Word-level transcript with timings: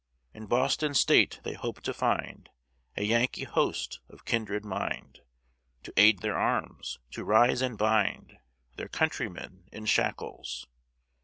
In 0.33 0.47
Boston 0.47 0.95
state 0.95 1.39
they 1.43 1.53
hope 1.53 1.81
to 1.81 1.93
find 1.93 2.49
A 2.97 3.03
Yankee 3.03 3.43
host 3.43 3.99
of 4.09 4.25
kindred 4.25 4.65
mind, 4.65 5.19
To 5.83 5.93
aid 5.95 6.21
their 6.21 6.35
arms, 6.39 6.97
to 7.11 7.23
rise 7.23 7.61
and 7.61 7.77
bind 7.77 8.39
Their 8.77 8.89
countrymen 8.89 9.69
in 9.71 9.85
shackles. 9.85 10.65